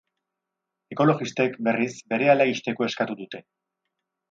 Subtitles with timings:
[0.95, 3.45] Ekologistek, berriz, berehala ixteko eskatu dute.